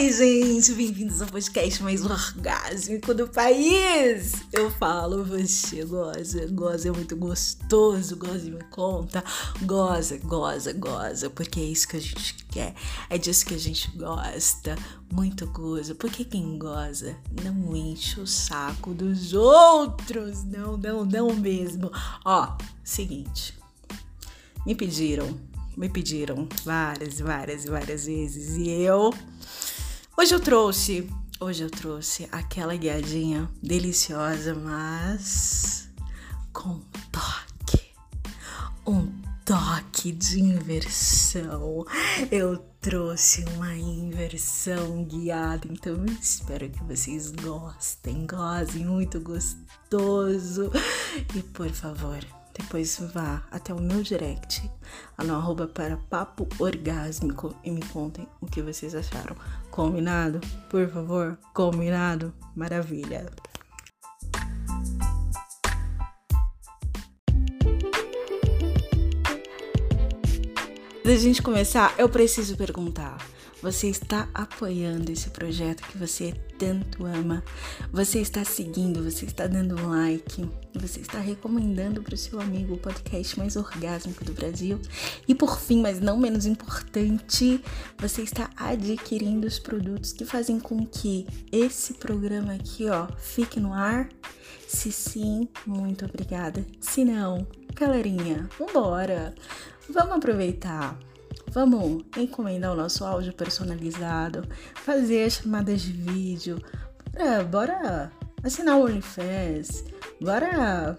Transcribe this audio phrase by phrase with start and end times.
[0.00, 4.32] Oi, gente, bem-vindos ao podcast mais orgásmico do país.
[4.50, 9.22] Eu falo, você goza, goza é muito gostoso, goza e me conta,
[9.60, 12.74] goza, goza, goza, porque é isso que a gente quer,
[13.10, 14.74] é disso que a gente gosta,
[15.12, 17.14] muito gozo, porque quem goza
[17.44, 21.92] não enche o saco dos outros, não, não, não mesmo.
[22.24, 23.54] Ó, seguinte,
[24.64, 25.38] me pediram,
[25.76, 29.12] me pediram várias, várias, várias vezes e eu
[30.20, 31.08] Hoje eu trouxe,
[31.40, 35.88] hoje eu trouxe aquela guiadinha deliciosa, mas
[36.52, 36.78] com
[37.10, 37.80] toque.
[38.86, 39.10] Um
[39.46, 41.86] toque de inversão.
[42.30, 50.70] Eu trouxe uma inversão guiada, então espero que vocês gostem, gozem, muito gostoso.
[51.34, 52.22] E por favor,
[52.60, 54.70] depois vá até o meu direct,
[55.18, 59.34] no arroba para papo orgásmico e me contem o que vocês acharam.
[59.70, 60.40] Combinado?
[60.68, 62.32] Por favor, combinado?
[62.54, 63.26] Maravilha!
[71.10, 73.18] Antes da gente começar, eu preciso perguntar.
[73.62, 77.44] Você está apoiando esse projeto que você tanto ama?
[77.92, 82.74] Você está seguindo, você está dando um like, você está recomendando para o seu amigo
[82.74, 84.80] o podcast mais orgásmico do Brasil?
[85.28, 87.62] E por fim, mas não menos importante,
[87.98, 93.74] você está adquirindo os produtos que fazem com que esse programa aqui, ó, fique no
[93.74, 94.08] ar?
[94.66, 96.64] Se sim, muito obrigada.
[96.80, 99.34] Se não, galerinha, vambora!
[99.90, 100.98] Vamos aproveitar
[101.52, 106.62] Vamos encomendar o nosso áudio personalizado, fazer chamadas de vídeo.
[107.12, 109.84] Bora, bora assinar o OnlyFans,
[110.20, 110.96] bora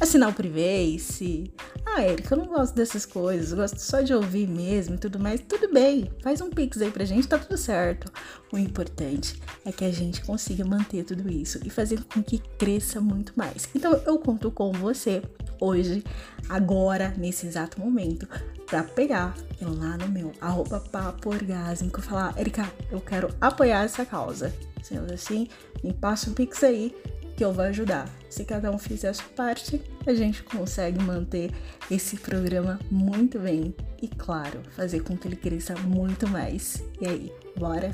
[0.00, 1.52] assinar o Privacy.
[1.94, 5.18] Ah, Erika, eu não gosto dessas coisas, eu gosto só de ouvir mesmo e tudo
[5.18, 5.42] mais.
[5.42, 8.10] Tudo bem, faz um pix aí pra gente, tá tudo certo.
[8.50, 12.98] O importante é que a gente consiga manter tudo isso e fazer com que cresça
[12.98, 13.68] muito mais.
[13.74, 15.22] Então eu conto com você
[15.60, 16.02] hoje,
[16.48, 18.26] agora, nesse exato momento,
[18.66, 24.06] para pegar lá no meu arroba papo orgásmico e falar, Erika, eu quero apoiar essa
[24.06, 24.50] causa.
[24.82, 25.46] Sendo assim,
[25.84, 26.94] me passa um pix aí
[27.42, 28.08] que eu vou ajudar.
[28.30, 31.50] Se cada um fizer a sua parte, a gente consegue manter
[31.90, 36.80] esse programa muito bem e, claro, fazer com que ele cresça muito mais.
[37.00, 37.90] E aí, bora?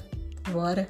[0.51, 0.87] Bora?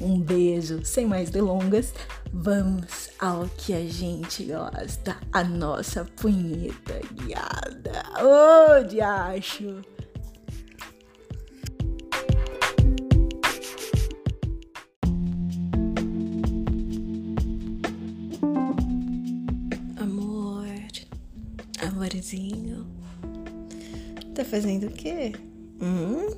[0.00, 1.92] Um beijo, sem mais delongas,
[2.32, 8.02] vamos ao que a gente gosta, a nossa punheta guiada.
[8.18, 9.82] Ô, oh, diacho!
[22.20, 22.86] Amorzinho,
[24.34, 25.32] tá fazendo o quê?
[25.80, 26.28] Hum?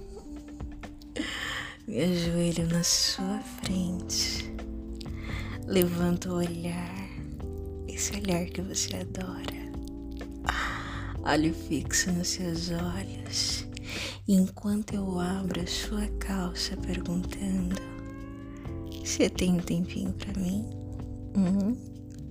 [1.87, 4.55] me ajoelho na sua frente,
[5.67, 7.09] levanto o olhar,
[7.89, 9.63] esse olhar que você adora.
[11.25, 13.67] Olho fixo nos seus olhos,
[14.29, 17.77] e enquanto eu abro a sua calça perguntando:
[19.05, 20.65] Você tem um tempinho para mim?
[21.37, 21.77] Uhum.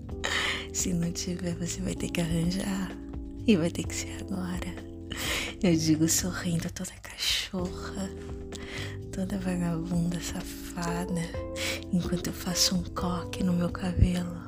[0.73, 3.00] Se não tiver, você vai ter que arranjar.
[3.47, 4.91] E vai ter que ser agora.
[5.61, 8.09] Eu digo sorrindo toda cachorra
[9.11, 11.21] toda vagabunda safada
[11.91, 14.41] enquanto eu faço um coque no meu cabelo.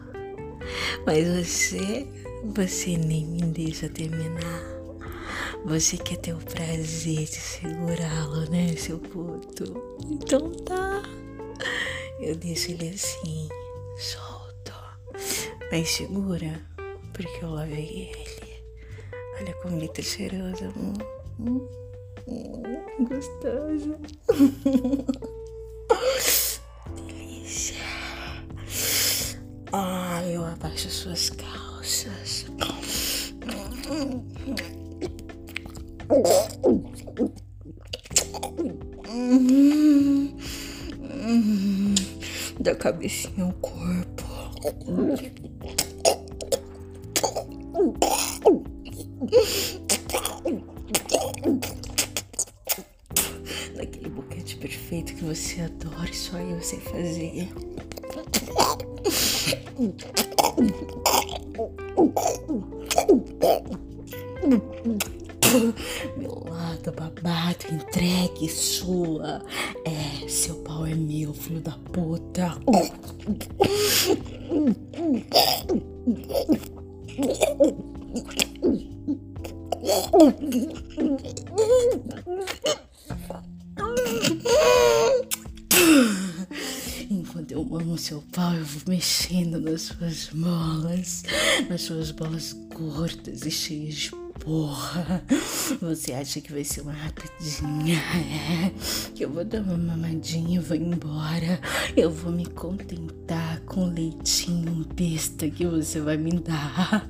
[1.06, 2.08] Mas você,
[2.56, 4.64] você nem me deixa terminar.
[5.66, 9.98] Você quer ter o prazer de segurá-lo, né, seu puto?
[10.10, 11.04] Então tá.
[12.20, 13.50] Eu deixo ele assim,
[13.98, 14.74] solto.
[15.72, 16.62] Mas segura,
[17.14, 18.43] porque eu lavei ele.
[19.44, 20.94] Olha como ele tá cheiroso, amor.
[21.38, 21.68] Hum?
[23.02, 23.98] gostoso.
[26.96, 27.76] Delícia.
[29.74, 32.46] Ai, eu abaixo suas calças.
[42.62, 44.24] Da cabecinha ao corpo.
[56.34, 57.48] Só eu sei fazer.
[66.18, 69.46] Meu lado babado, entregue sua.
[69.86, 72.58] É, seu pau é meu, filho da puta.
[87.98, 91.24] Seu pau, eu vou mexendo nas suas bolas,
[91.70, 95.24] nas suas bolas gordas e cheias de porra.
[95.82, 97.98] Você acha que vai ser uma rapidinha?
[97.98, 98.72] É,
[99.16, 101.62] que eu vou dar uma mamadinha e vou embora.
[101.96, 107.10] Eu vou me contentar com o leitinho besta que você vai me dar.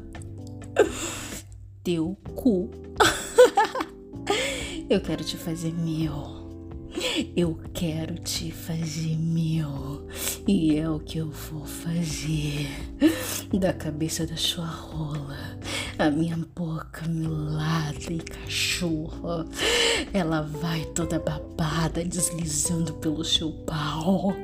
[1.83, 2.69] Teu cu.
[4.89, 6.42] Eu quero te fazer meu.
[7.35, 10.07] Eu quero te fazer meu.
[10.47, 12.67] E é o que eu vou fazer.
[13.53, 15.59] Da cabeça da sua rola.
[15.99, 19.45] A minha boca milada e cachorra.
[20.11, 24.35] Ela vai toda babada, deslizando pelo seu pau.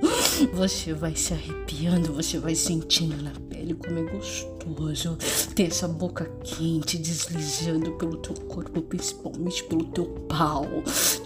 [0.54, 5.18] Você vai se arrepiando, você vai sentindo na pele como é gostoso
[5.56, 10.68] ter essa boca quente deslizando pelo teu corpo, principalmente pelo teu pau.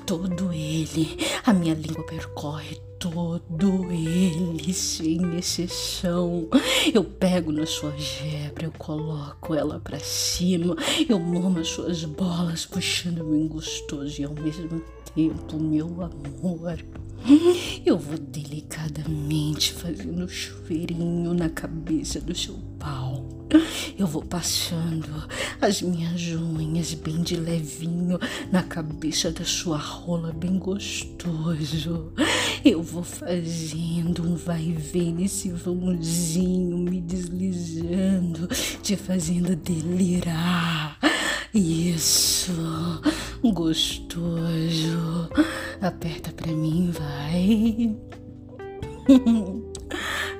[0.06, 1.18] Todo ele.
[1.46, 6.48] A minha língua percorre todo ele, sem exceção.
[6.94, 10.76] Eu pego na sua gebra, eu coloco ela para cima,
[11.08, 14.82] eu mamo as suas bolas, puxando bem gostoso e ao mesmo
[15.16, 16.84] tempo, meu amor.
[17.86, 23.48] Eu vou delicadamente fazendo chuveirinho na cabeça do seu pau.
[23.98, 25.28] Eu vou passando
[25.62, 28.20] as minhas unhas bem de levinho
[28.52, 32.12] na cabeça da sua rola, bem gostoso.
[32.66, 38.48] Eu vou fazendo um vai e vem nesse vãozinho, me deslizando,
[38.82, 40.98] te fazendo delirar.
[41.54, 42.52] Isso,
[43.52, 45.30] gostoso.
[45.82, 47.96] Aperta pra mim, vai.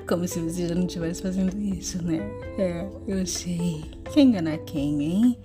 [0.06, 2.18] Como se você já não estivesse fazendo isso, né?
[2.58, 3.84] É, eu sei.
[4.12, 5.38] Quem enganar quem, hein?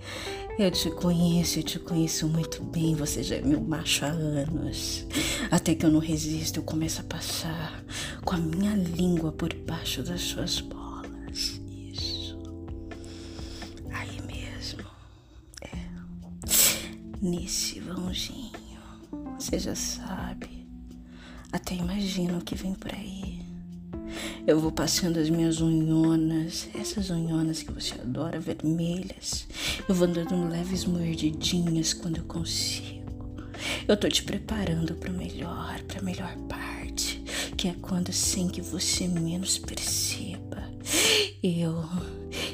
[0.58, 2.94] Eu te conheço, eu te conheço muito bem.
[2.94, 5.06] Você já é meu macho há anos.
[5.50, 7.82] Até que eu não resisto, eu começo a passar
[8.24, 11.59] com a minha língua por baixo das suas bolas.
[17.20, 18.50] Nesse vãozinho.
[19.38, 20.66] Você já sabe.
[21.52, 23.42] Até imagina o que vem por aí.
[24.46, 29.46] Eu vou passando as minhas unhonas, essas unhonas que você adora, vermelhas.
[29.86, 33.44] Eu vou dando leves mordidinhas quando eu consigo.
[33.86, 37.22] Eu tô te preparando para melhor, para melhor parte,
[37.54, 40.69] que é quando sem que você menos perceba.
[41.42, 41.82] Eu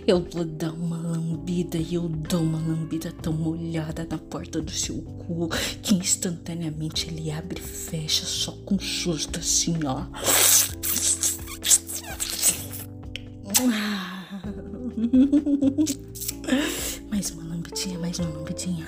[0.07, 4.71] eu vou dar uma lambida e eu dou uma lambida tão molhada na porta do
[4.71, 5.49] seu cu
[5.83, 10.07] que instantaneamente ele abre e fecha só com susto assim, ó.
[17.11, 18.87] mais uma lambidinha, mais uma lambidinha.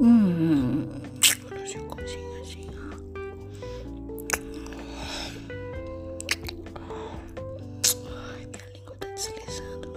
[0.00, 0.88] Hum.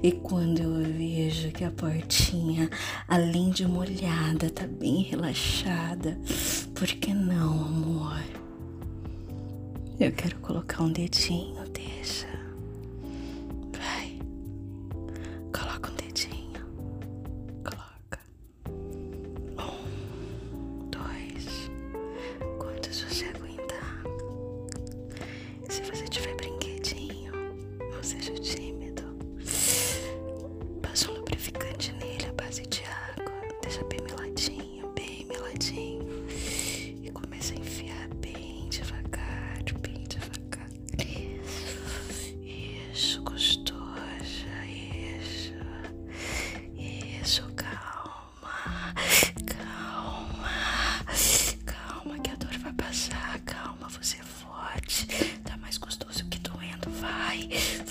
[0.00, 2.70] E quando eu vejo que a portinha,
[3.08, 6.16] além de molhada, tá bem relaxada,
[6.74, 8.22] por que não, amor?
[9.98, 12.27] Eu quero colocar um dedinho, deixa.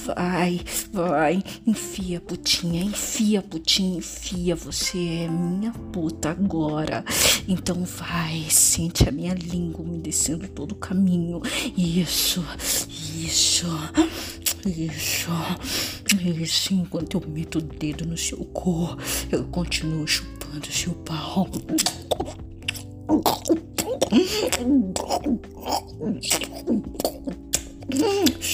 [0.07, 0.61] Vai.
[0.93, 4.55] Vai, enfia, putinha, enfia, putinha, enfia.
[4.55, 7.03] Você é minha puta agora.
[7.45, 11.41] Então vai, sente a minha língua me descendo todo o caminho.
[11.75, 12.41] Isso,
[13.25, 13.67] isso,
[14.65, 15.29] isso,
[16.41, 16.73] isso.
[16.73, 21.49] Enquanto eu meto o dedo no seu corpo, eu continuo chupando seu pau.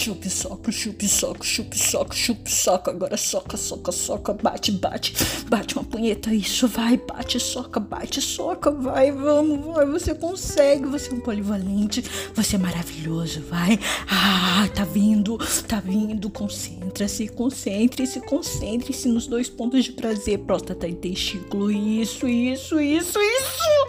[0.03, 2.89] Chupe, soco, chupe, soco, chupe, soco, chupe, soco.
[2.89, 5.13] Agora soca, soca, soca, bate, bate.
[5.47, 9.85] Bate uma punheta, isso, vai, bate, soca, bate, soca, vai, vamos, vai.
[9.85, 12.03] Você consegue, você é um polivalente,
[12.35, 13.79] você é maravilhoso, vai.
[14.09, 15.37] Ah, tá vindo,
[15.69, 16.29] tá vindo.
[16.29, 21.71] Concentra-se, concentre-se, concentre-se nos dois pontos de prazer, próstata e testículo.
[21.71, 23.82] Isso, isso, isso, isso.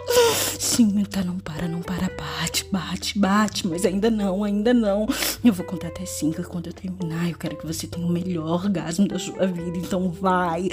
[0.59, 5.07] Sim, tá, não para, não para, bate, bate, bate, mas ainda não, ainda não.
[5.43, 8.09] Eu vou contar até cinco e quando eu terminar, eu quero que você tenha o
[8.09, 9.77] melhor orgasmo da sua vida.
[9.77, 10.69] Então vai,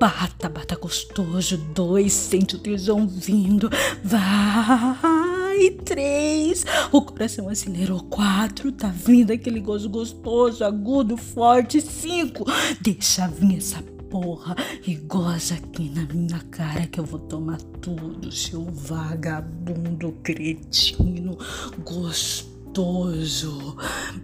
[0.00, 1.56] bata, bata gostoso.
[1.74, 3.70] Dois, sente o tesão vindo.
[4.02, 6.64] Vai, três.
[6.92, 8.02] O coração acelerou.
[8.04, 11.80] Quatro, tá vindo aquele gozo gostoso, agudo, forte.
[11.80, 12.44] Cinco,
[12.80, 18.30] deixa vir essa porra e goza aqui na minha cara que eu vou tomar tudo,
[18.32, 21.36] seu vagabundo cretino
[21.84, 23.76] gostoso,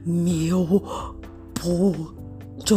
[0.05, 0.83] meu
[1.55, 2.77] puto.